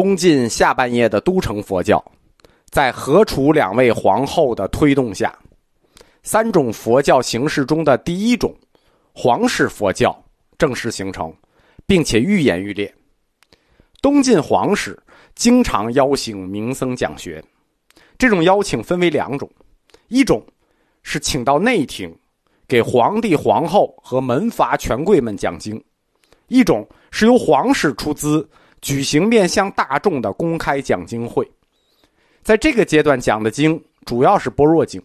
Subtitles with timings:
[0.00, 2.02] 东晋下半叶的都城佛教，
[2.70, 5.38] 在何楚两位皇后的推动下，
[6.22, 8.50] 三种佛教形式中的第一种
[9.12, 10.18] 皇室佛教
[10.56, 11.30] 正式形成，
[11.84, 12.90] 并且愈演愈烈。
[14.00, 14.98] 东晋皇室
[15.34, 17.44] 经常邀请名僧讲学，
[18.16, 19.46] 这种邀请分为两种：
[20.08, 20.42] 一种
[21.02, 22.10] 是请到内廷，
[22.66, 25.78] 给皇帝、皇后和门阀权贵们讲经；
[26.48, 28.48] 一种是由皇室出资。
[28.80, 31.46] 举行面向大众的公开讲经会，
[32.42, 35.02] 在这个阶段讲的经主要是般若经。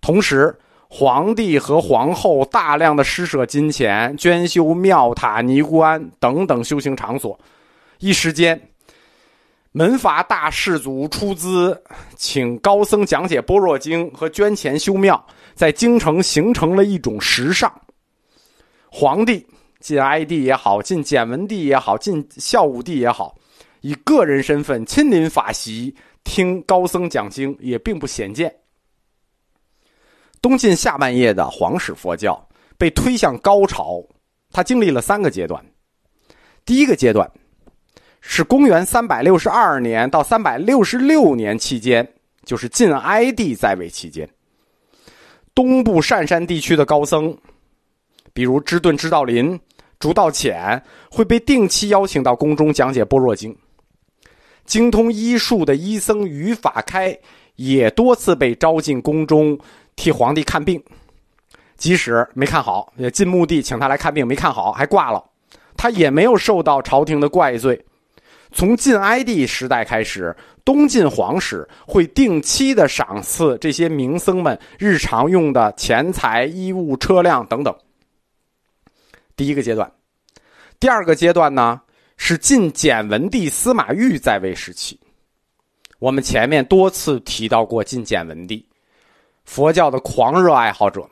[0.00, 0.56] 同时，
[0.88, 7.38] 皇帝和皇后大量的施舍金钱，捐修庙塔、尼姑庵等等修行场所。
[8.00, 8.60] 一时间，
[9.72, 11.80] 门阀大士族出资
[12.16, 17.72] 请高僧讲解般若经和捐钱修庙，在京城形成了一种时尚。
[18.90, 19.46] 皇帝。
[19.84, 23.36] 晋哀帝也好，晋简文帝也好，晋孝武帝也好，
[23.82, 28.50] 以个人身份亲临法席听高僧讲经，也并不鲜见。
[30.40, 34.02] 东晋下半叶的皇室佛教被推向高潮，
[34.50, 35.62] 它经历了三个阶段。
[36.64, 37.30] 第一个阶段
[38.22, 42.10] 是公元三百六十二年到三百六十六年期间，
[42.46, 44.26] 就是晋哀帝在位期间，
[45.54, 47.36] 东部善山地区的高僧，
[48.32, 49.60] 比如知顿知道林。
[50.04, 53.56] 竹道浅会被定期邀请到宫中讲解般若经，
[54.66, 57.18] 精通医术的医僧于法开
[57.56, 59.58] 也多次被招进宫中
[59.96, 60.78] 替皇帝看病，
[61.78, 65.24] 即使没看好，也进墓地请他来看病没看好还挂了，
[65.74, 67.82] 他也没有受到朝廷的怪罪。
[68.52, 70.36] 从晋哀帝时代开始，
[70.66, 77.74] 东晋皇室会定期的赏赐这些名僧们日常用的钱财、衣物、车辆等等。
[79.36, 79.90] 第一个阶段，
[80.78, 81.80] 第二个阶段呢
[82.16, 84.98] 是晋简文帝司马昱在位时期。
[85.98, 88.64] 我们前面多次提到过晋简文帝，
[89.44, 91.08] 佛教的狂热爱好者，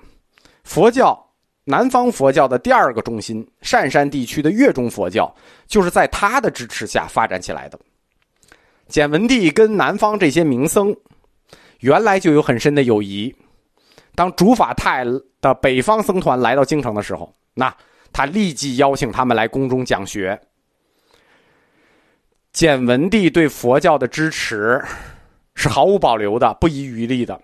[0.62, 1.18] 佛教
[1.64, 5.34] 南方佛教的第二个中心——山地区的越中佛教，
[5.66, 7.78] 就是在他的支持下发展起来的。
[8.86, 10.94] 简文帝跟南方这些名僧
[11.80, 13.34] 原来就有很深的友谊。
[14.14, 15.04] 当竺法泰
[15.40, 17.74] 的北方僧团来到京城的时候，那。
[18.12, 20.38] 他立即邀请他们来宫中讲学。
[22.52, 24.78] 简文帝对佛教的支持
[25.54, 27.40] 是毫无保留的、不遗余力的。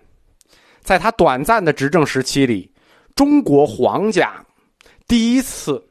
[0.81, 2.71] 在他短暂的执政时期里，
[3.15, 4.45] 中国皇家
[5.07, 5.83] 第一次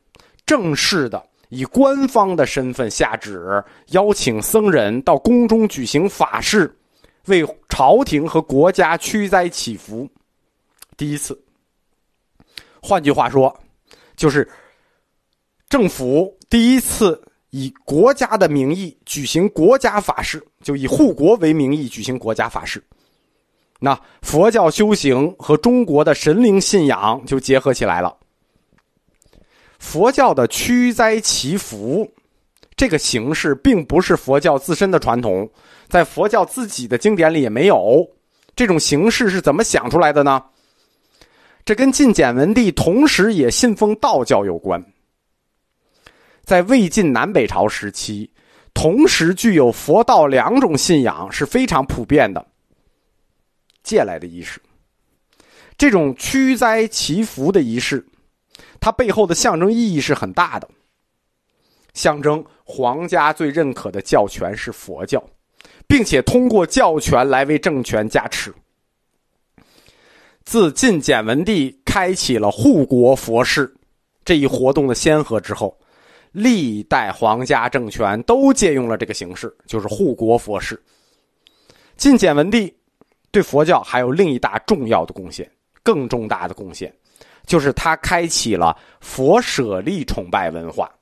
[0.46, 6.72] 正式的以官方的身份下旨邀请僧人到宫中举行法事，
[7.26, 10.08] 为朝廷和国家驱灾祈福。
[10.96, 11.36] 第一次，
[12.80, 13.52] 换句话说，
[14.14, 14.48] 就是。
[15.68, 17.20] 政府第一次
[17.50, 22.82] 以国家的名义举行国家法事，就以护国为名义举行国家法事。
[23.78, 28.16] 那佛教修行和中国的神灵信仰就结合起来了。
[29.78, 32.10] 佛教的驱灾祈福
[32.74, 35.48] 这个形式，并不是佛教自身的传统，
[35.88, 38.08] 在佛教自己的经典里也没有。
[38.56, 40.42] 这种形式是怎么想出来的呢？
[41.64, 44.82] 这跟晋简文帝同时也信奉道教有关。
[46.48, 48.30] 在魏晋南北朝时期，
[48.72, 52.42] 同时具有佛道两种信仰是非常普遍的。
[53.82, 54.58] 借来的仪式，
[55.76, 58.02] 这种驱灾祈福的仪式，
[58.80, 60.66] 它背后的象征意义是很大的。
[61.92, 65.22] 象征皇家最认可的教权是佛教，
[65.86, 68.54] 并且通过教权来为政权加持。
[70.46, 73.70] 自晋简文帝开启了护国佛事
[74.24, 75.78] 这一活动的先河之后。
[76.32, 80.80] 历代皇家政权都借用了这个形式，就是护国佛事。
[81.96, 82.72] 晋简文帝
[83.30, 85.50] 对佛教还有另一大重要的贡献，
[85.82, 86.94] 更重大的贡献，
[87.44, 90.92] 就是他开启了佛舍利崇拜文化。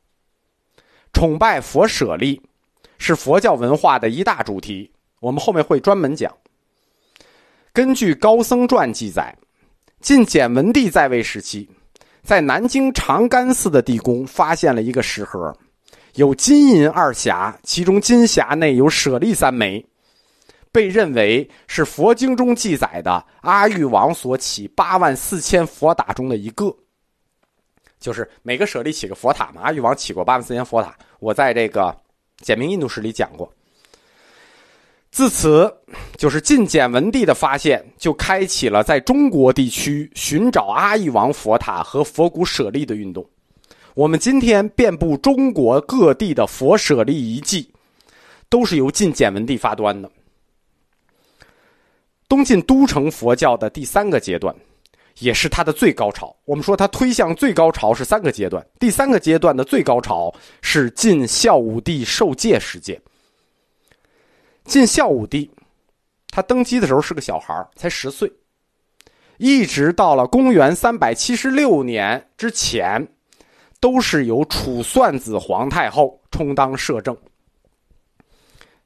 [1.12, 2.40] 崇拜佛舍利
[2.98, 4.90] 是佛教文化的一大主题，
[5.20, 6.34] 我们后面会专门讲。
[7.72, 9.36] 根据《高僧传》记载，
[10.00, 11.68] 晋简文帝在位时期。
[12.26, 15.56] 在南京长干寺的地宫发现了一个石盒，
[16.16, 19.86] 有金银二匣，其中金匣内有舍利三枚，
[20.72, 26.76] 被认为是佛经中记载的阿育王所起八万四千佛塔中的一个。
[28.00, 31.82] 就是每个舍利起个佛塔嘛，阿育王起过八万四千佛塔，我在这个
[32.44, 33.48] 《简明印度史》里讲过。
[35.16, 35.74] 自此，
[36.18, 43.26] 就是晋简文帝的发现，就开启了在中国地区寻找阿育王佛塔和佛骨舍利的运动。
[43.94, 47.66] 我们今天遍布中国各地的佛舍利遗迹，
[48.50, 50.10] 都是由晋简文帝发端的。
[52.28, 54.54] 东晋都城佛教的第三个阶段，
[55.20, 56.36] 也是它的最高潮。
[56.44, 60.30] 我们说它推向最高潮是三个阶段，第三个阶段的最高潮
[60.60, 63.00] 是晋孝武帝受戒时间。
[64.66, 65.48] 晋孝武帝，
[66.28, 68.30] 他登基的时候是个小孩才十岁，
[69.38, 73.06] 一直到了公元三百七十六年之前，
[73.80, 77.16] 都是由楚算子皇太后充当摄政。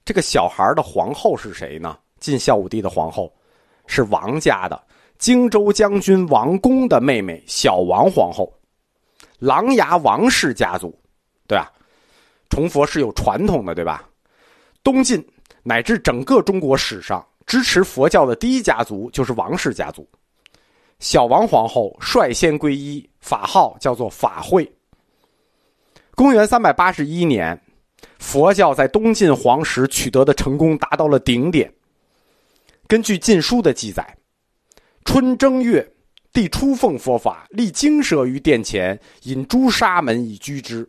[0.05, 1.99] 这个小孩的皇后是谁呢？
[2.21, 3.35] 晋孝武帝的皇后
[3.87, 4.81] 是王家的
[5.17, 8.53] 荆州将军王公的妹妹小王皇后，
[9.39, 10.95] 琅琊王氏家族，
[11.47, 11.73] 对吧？
[12.51, 14.07] 崇佛是有传统的，对吧？
[14.85, 15.27] 东晋。
[15.63, 20.09] 乃至整个中国史上支持佛教的第一家族就是王氏家族。
[20.99, 24.71] 小王皇后率先皈依，法号叫做法会。
[26.15, 27.59] 公元三百八十一年，
[28.19, 31.73] 佛教在东晋皇室取得的成功达到了顶点。
[32.87, 34.17] 根据《晋书》的记载，
[35.05, 35.91] 春正月，
[36.33, 40.87] 帝初奉佛法，立精舍于殿前，引朱砂门以居之。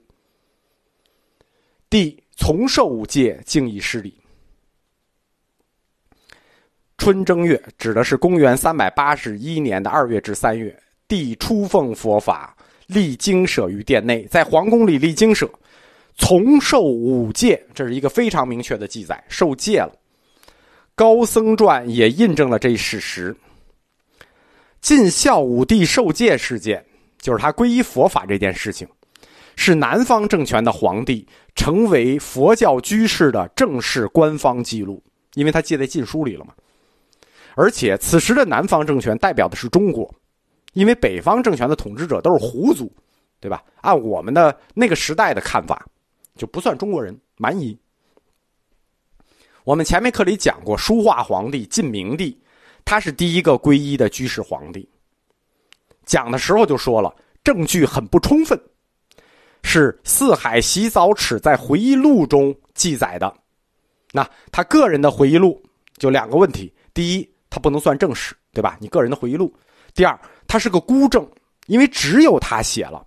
[1.90, 4.21] 帝从受五戒，敬以施礼。
[7.02, 10.72] 春正月指的是公元三百八十一年的二月至三月，
[11.08, 12.56] 帝初奉佛法，
[12.86, 15.52] 立经舍于殿内，在皇宫里立经舍，
[16.16, 19.92] 从受五戒，这是一个非常明确的记载，受戒了。
[20.94, 23.36] 高僧传也印证了这一事实。
[24.80, 26.86] 晋孝武帝受戒事件，
[27.20, 28.88] 就是他皈依佛法这件事情，
[29.56, 36.54] 是南方政权的皇帝成为佛教居士的正式官方记录，因为他记在禁书里了嘛。
[37.62, 40.12] 而且，此时的南方政权代表的是中国，
[40.74, 42.92] 因为北方政权的统治者都是胡族，
[43.40, 43.64] 对吧？
[43.82, 45.86] 按我们的那个时代的看法，
[46.36, 47.78] 就不算中国人，蛮夷。
[49.64, 52.36] 我们前面课里讲过，书画皇帝晋明帝，
[52.84, 54.90] 他是第一个皈依的居士皇帝。
[56.04, 58.60] 讲的时候就说了，证据很不充分，
[59.62, 63.32] 是四海洗澡尺在回忆录中记载的。
[64.12, 65.62] 那他个人的回忆录
[66.00, 68.78] 就两个问题：第一，他不能算正史，对吧？
[68.80, 69.54] 你个人的回忆录。
[69.94, 70.18] 第二，
[70.48, 71.30] 他是个孤证，
[71.68, 73.06] 因为只有他写了。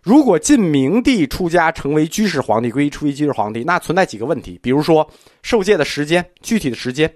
[0.00, 5.06] 如果晋明帝出家成为居士皇帝，皈依出为居士皇帝，那存在几个问题，比如说
[5.42, 7.14] 受戒的时间、具体的时间、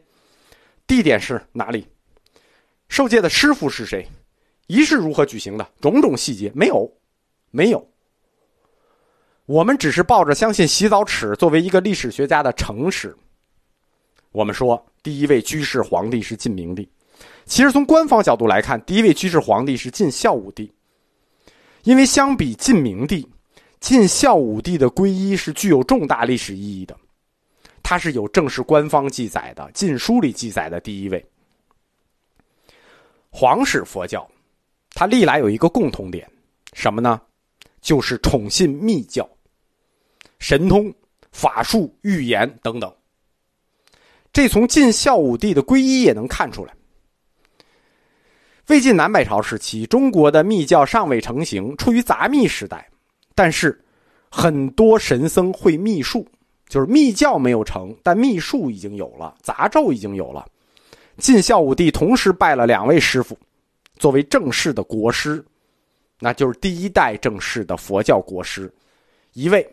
[0.86, 1.86] 地点是哪里、
[2.90, 4.06] 受戒的师傅是谁、
[4.66, 6.86] 仪式如何举行的，种种细节没有，
[7.50, 7.88] 没有。
[9.46, 13.16] 我们只是抱着相信洗澡池作为一个历史学家的诚实，
[14.32, 14.86] 我们说。
[15.04, 16.88] 第一位居士皇帝是晋明帝，
[17.44, 20.72] 其实从官方角度来看，第一位居士皇帝是晋孝武帝。
[21.82, 23.28] 因为相比晋明帝，
[23.80, 26.96] 晋孝武帝的皈依是具有重大历史意义的，
[27.82, 31.22] 他是有正式官方记载的《晋书》里记载的第一位。
[33.28, 34.26] 皇室佛教，
[34.94, 36.26] 它历来有一个共同点，
[36.72, 37.20] 什么呢？
[37.82, 39.28] 就是宠信密教、
[40.38, 40.90] 神通、
[41.30, 42.90] 法术、预言等等。
[44.34, 46.74] 这从晋孝武帝的皈依也能看出来。
[48.66, 52.90] 魏晋南北朝时期，中国的密教尚未成型，处于杂密时代。
[53.36, 53.80] 但是，
[54.28, 56.26] 很多神僧会秘术，
[56.68, 60.44] 就是密教没有成，但秘术已经有了，杂咒已经有了。
[61.18, 63.38] 晋孝武帝同时拜了两位师傅，
[63.98, 65.44] 作为正式的国师，
[66.18, 68.72] 那就是第一代正式的佛教国师。
[69.32, 69.64] 一位，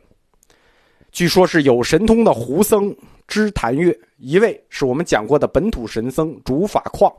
[1.11, 2.95] 据说是有神通的胡僧。
[3.27, 7.13] 知谭月，一位是我们讲过的本土神僧竺法旷，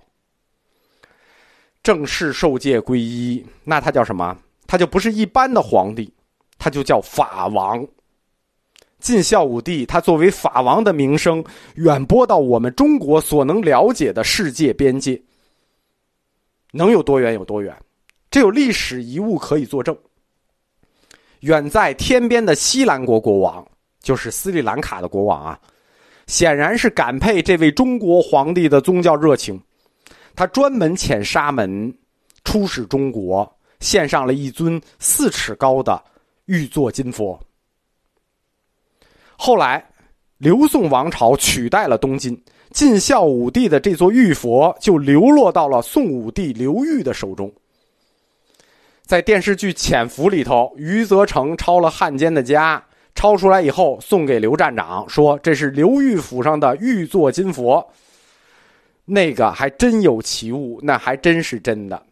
[1.83, 4.37] 正式受戒皈依，那他叫什么？
[4.67, 6.13] 他就不是一般的皇帝，
[6.59, 7.87] 他就叫法王。
[8.99, 11.43] 晋孝武帝他作为法王的名声，
[11.77, 15.19] 远播到我们中国所能了解的世界边界，
[16.73, 17.75] 能有多远有多远？
[18.31, 19.97] 这有历史遗物可以作证。
[21.41, 23.67] 远在天边的西兰国国王，
[24.03, 25.59] 就是斯里兰卡的国王啊。
[26.27, 29.61] 显然是感佩这位中国皇帝的宗教热情，
[30.37, 31.93] 他专门遣沙门
[32.45, 36.03] 出使中国，献上了一尊四尺高的
[36.47, 37.39] 玉座金佛。
[39.37, 39.85] 后来，
[40.39, 42.41] 刘宋王朝取代了东晋，
[42.71, 47.53] 晋孝武帝的这座玉佛就流落到了宋武帝刘裕的手中。
[49.05, 52.83] 在电视剧《潜伏》里头，余则成抄了汉奸的家。
[53.15, 57.87] 抄出来以后送给刘站长，说这是刘玉府上的玉座金佛，
[59.05, 62.03] 那个还真有奇物，那还真是真的，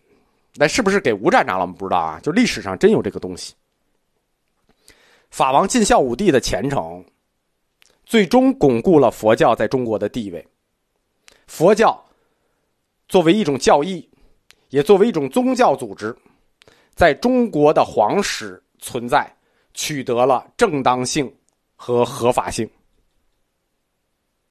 [0.54, 3.54] 那是不是给吴站长了，我们不知道啊，就历史上真有这个东西。
[5.30, 7.04] 法王尽孝武帝的虔诚，
[8.04, 10.46] 最终巩固了佛教在中国的地位。
[11.46, 12.04] 佛教
[13.08, 14.08] 作为一种教义，
[14.68, 16.14] 也作为一种宗教组织，
[16.94, 19.28] 在中国的皇室存在。
[19.74, 21.32] 取得了正当性
[21.76, 22.68] 和合法性。